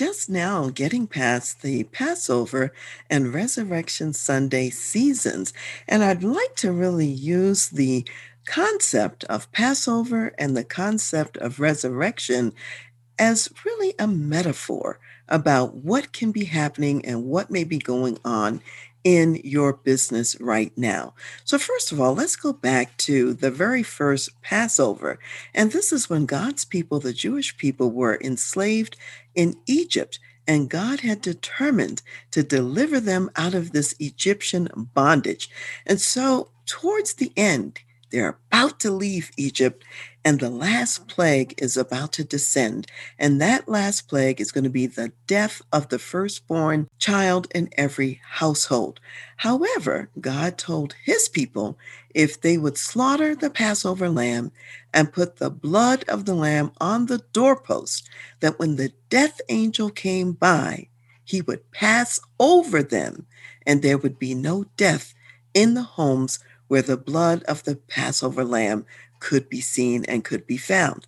[0.00, 2.72] Just now getting past the Passover
[3.10, 5.52] and Resurrection Sunday seasons,
[5.86, 8.06] and I'd like to really use the
[8.46, 12.54] concept of Passover and the concept of resurrection
[13.18, 14.98] as really a metaphor
[15.28, 18.62] about what can be happening and what may be going on
[19.04, 21.14] in your business right now.
[21.44, 25.18] So, first of all, let's go back to the very first Passover.
[25.54, 28.96] And this is when God's people, the Jewish people, were enslaved
[29.34, 30.18] in Egypt.
[30.46, 35.48] And God had determined to deliver them out of this Egyptian bondage.
[35.86, 37.80] And so, towards the end,
[38.10, 39.84] they're about to leave Egypt,
[40.24, 42.86] and the last plague is about to descend.
[43.18, 47.70] And that last plague is going to be the death of the firstborn child in
[47.76, 49.00] every household.
[49.38, 51.78] However, God told his people
[52.14, 54.52] if they would slaughter the Passover lamb
[54.92, 58.08] and put the blood of the lamb on the doorpost,
[58.40, 60.88] that when the death angel came by,
[61.24, 63.26] he would pass over them,
[63.64, 65.14] and there would be no death
[65.54, 68.86] in the homes where the blood of the Passover lamb
[69.18, 71.04] could be seen and could be found.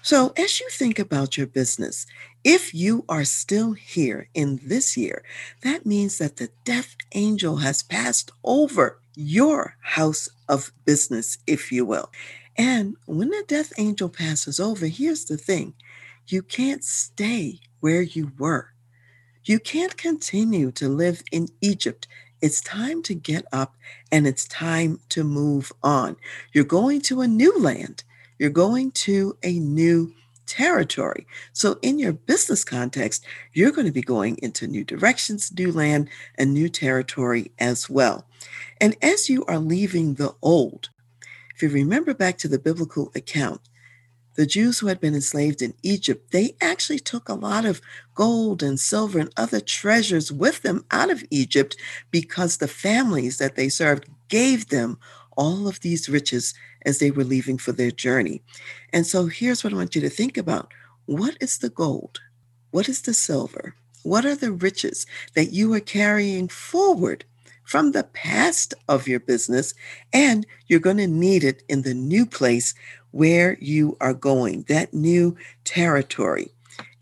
[0.00, 2.06] So, as you think about your business,
[2.44, 5.22] if you are still here in this year,
[5.64, 11.84] that means that the death angel has passed over your house of business, if you
[11.84, 12.10] will.
[12.56, 15.74] And when the death angel passes over, here's the thing
[16.26, 18.68] you can't stay where you were.
[19.44, 22.08] You can't continue to live in Egypt
[22.42, 23.74] it's time to get up
[24.10, 26.16] and it's time to move on.
[26.52, 28.04] You're going to a new land,
[28.38, 30.12] you're going to a new
[30.46, 31.26] territory.
[31.52, 33.24] So, in your business context,
[33.54, 38.26] you're going to be going into new directions, new land, and new territory as well.
[38.80, 40.90] And as you are leaving the old,
[41.54, 43.60] if you remember back to the biblical account,
[44.34, 47.80] the Jews who had been enslaved in Egypt, they actually took a lot of
[48.14, 51.76] gold and silver and other treasures with them out of Egypt
[52.10, 54.98] because the families that they served gave them
[55.36, 56.54] all of these riches
[56.84, 58.42] as they were leaving for their journey.
[58.92, 60.72] And so here's what I want you to think about
[61.06, 62.20] what is the gold?
[62.70, 63.74] What is the silver?
[64.02, 67.24] What are the riches that you are carrying forward
[67.64, 69.74] from the past of your business?
[70.12, 72.74] And you're going to need it in the new place
[73.12, 76.50] where you are going, that new territory.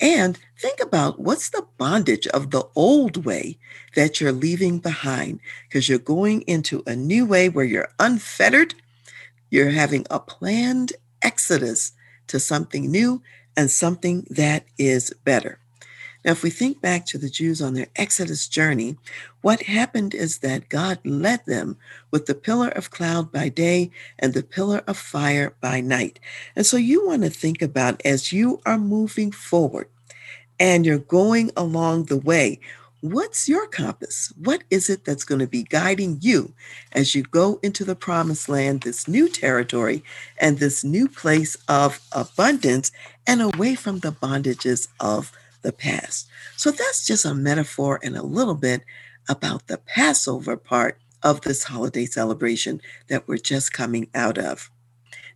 [0.00, 3.58] And think about what's the bondage of the old way
[3.94, 8.74] that you're leaving behind because you're going into a new way where you're unfettered.
[9.50, 11.92] You're having a planned exodus
[12.28, 13.22] to something new
[13.56, 15.58] and something that is better.
[16.24, 18.96] Now, if we think back to the Jews on their Exodus journey,
[19.40, 21.78] what happened is that God led them
[22.10, 26.20] with the pillar of cloud by day and the pillar of fire by night.
[26.54, 29.88] And so you want to think about as you are moving forward
[30.58, 32.60] and you're going along the way,
[33.00, 34.30] what's your compass?
[34.36, 36.52] What is it that's going to be guiding you
[36.92, 40.04] as you go into the promised land, this new territory,
[40.38, 42.92] and this new place of abundance
[43.26, 45.32] and away from the bondages of
[45.62, 46.28] the past.
[46.56, 48.82] So that's just a metaphor and a little bit
[49.28, 54.70] about the Passover part of this holiday celebration that we're just coming out of.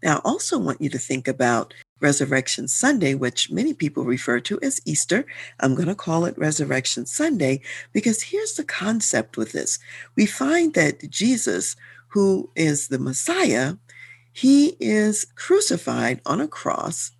[0.02, 4.58] Now, I also want you to think about Resurrection Sunday, which many people refer to
[4.62, 5.24] as Easter.
[5.60, 7.62] I'm going to call it Resurrection Sunday
[7.92, 9.78] because here's the concept with this.
[10.16, 11.76] We find that Jesus,
[12.08, 13.74] who is the Messiah,
[14.32, 17.12] he is crucified on a cross.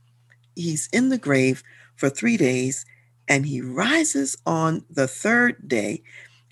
[0.54, 1.62] He's in the grave
[1.96, 2.84] for three days
[3.28, 6.02] and he rises on the third day.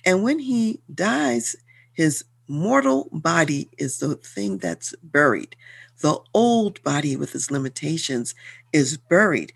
[0.04, 1.56] And when he dies,
[1.92, 5.56] his mortal body is the thing that's buried.
[6.00, 8.34] The old body with its limitations
[8.72, 9.52] is buried.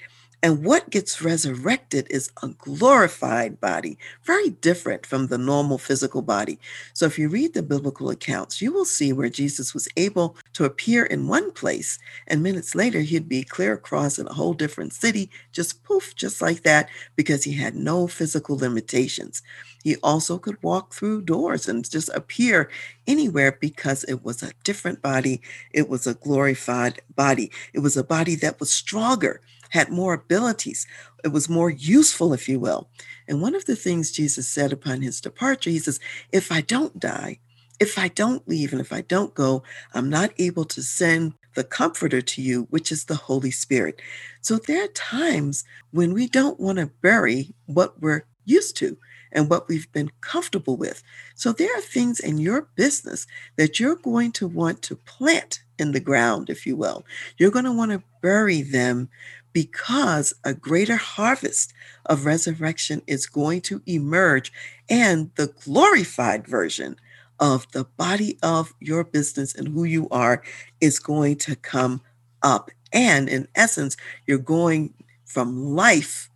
[0.47, 6.61] And what gets resurrected is a glorified body, very different from the normal physical body.
[6.93, 10.65] So, if you read the biblical accounts, you will see where Jesus was able to
[10.65, 11.99] appear in one place,
[12.29, 16.41] and minutes later, he'd be clear across in a whole different city, just poof, just
[16.41, 19.43] like that, because he had no physical limitations.
[19.83, 22.71] He also could walk through doors and just appear
[23.09, 25.41] anywhere because it was a different body.
[25.73, 27.51] It was a glorified body.
[27.73, 29.41] It was a body that was stronger
[29.71, 30.87] had more abilities.
[31.25, 32.89] It was more useful, if you will.
[33.29, 36.01] And one of the things Jesus said upon his departure, he says,
[36.33, 37.41] If I don't die,
[37.79, 41.65] if I don't leave, and if I don't go, I'm not able to send the
[41.65, 44.01] comforter to you, which is the Holy Spirit.
[44.41, 48.97] So there are times when we don't want to bury what we're used to
[49.33, 51.03] and what we've been comfortable with.
[51.35, 53.27] So there are things in your business
[53.57, 57.05] that you're going to want to plant in the ground, if you will.
[57.39, 59.09] You're going to want to bury them
[59.53, 61.73] because a greater harvest
[62.07, 64.53] of resurrection is going to emerge
[64.89, 66.97] and the glorified version
[67.41, 70.43] of the body of your business and who you are
[70.81, 72.01] is going to come
[72.43, 72.71] up.
[72.93, 73.97] And in essence,
[74.27, 74.95] you're going
[75.25, 76.31] from life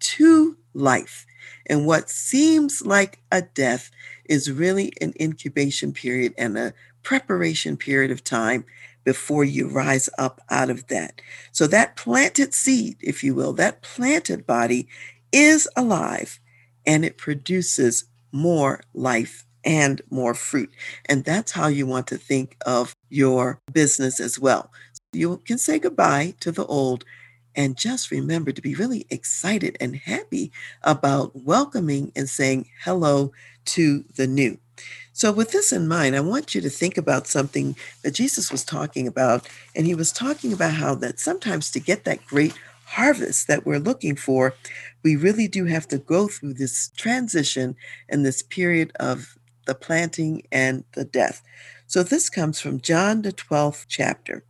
[0.00, 1.26] to life.
[1.66, 3.90] And what seems like a death
[4.26, 8.64] is really an incubation period and a preparation period of time
[9.04, 11.20] before you rise up out of that.
[11.52, 14.88] So, that planted seed, if you will, that planted body
[15.30, 16.40] is alive
[16.86, 20.70] and it produces more life and more fruit.
[21.06, 24.70] And that's how you want to think of your business as well.
[25.12, 27.04] You can say goodbye to the old
[27.56, 30.50] and just remember to be really excited and happy
[30.82, 33.32] about welcoming and saying hello
[33.66, 34.58] to the new.
[35.16, 38.64] So, with this in mind, I want you to think about something that Jesus was
[38.64, 39.48] talking about.
[39.76, 42.52] And he was talking about how that sometimes to get that great
[42.84, 44.54] harvest that we're looking for,
[45.04, 47.76] we really do have to go through this transition
[48.08, 51.42] and this period of the planting and the death.
[51.86, 54.42] So, this comes from John, the 12th chapter.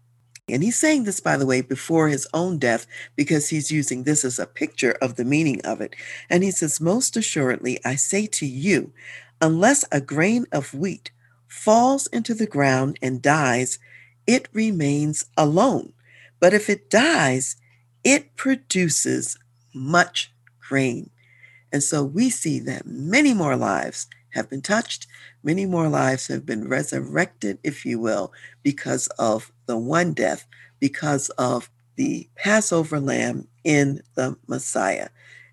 [0.49, 4.25] And he's saying this, by the way, before his own death, because he's using this
[4.25, 5.95] as a picture of the meaning of it.
[6.29, 8.93] And he says, Most assuredly, I say to you,
[9.41, 11.11] unless a grain of wheat
[11.47, 13.79] falls into the ground and dies,
[14.27, 15.93] it remains alone.
[16.41, 17.57] But if it dies,
[18.03, 19.39] it produces
[19.75, 21.11] much grain.
[21.73, 25.07] And so we see that many more lives have been touched,
[25.43, 28.33] many more lives have been resurrected, if you will,
[28.63, 30.47] because of the one death,
[30.81, 35.09] because of the Passover lamb in the Messiah.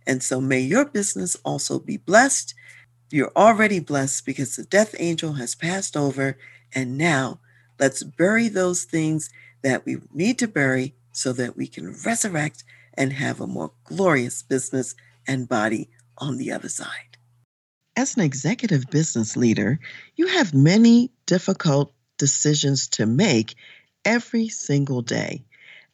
[0.07, 2.55] And so may your business also be blessed.
[3.11, 6.37] You're already blessed because the death angel has passed over.
[6.73, 7.39] And now
[7.79, 9.29] let's bury those things
[9.63, 12.63] that we need to bury so that we can resurrect
[12.93, 14.95] and have a more glorious business
[15.27, 17.17] and body on the other side.
[17.95, 19.79] As an executive business leader,
[20.15, 23.55] you have many difficult decisions to make
[24.05, 25.43] every single day.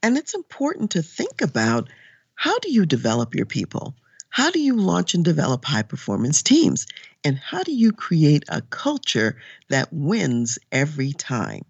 [0.03, 1.89] And it's important to think about
[2.35, 3.95] how do you develop your people?
[4.29, 6.85] How do you launch and develop high performance teams?
[7.23, 9.37] And how do you create a culture
[9.69, 11.65] that wins every time?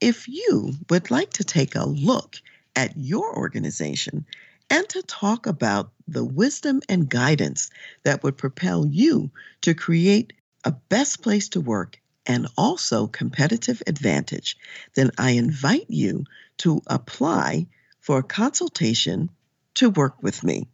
[0.00, 2.36] If you would like to take a look
[2.74, 4.26] at your organization
[4.70, 7.70] and to talk about the wisdom and guidance
[8.04, 9.30] that would propel you
[9.62, 10.32] to create
[10.64, 14.56] a best place to work and also competitive advantage,
[14.94, 16.24] then I invite you
[16.58, 17.68] to apply
[18.00, 19.30] for a consultation
[19.74, 20.68] to work with me.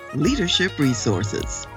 [0.15, 1.67] leadership resources.